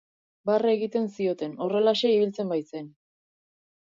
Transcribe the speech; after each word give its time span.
Barre 0.49 0.69
egiten 0.77 1.03
zioten, 1.17 1.53
horrelaxe 1.65 2.13
ibiltzen 2.13 2.49
baitzen. 2.55 2.89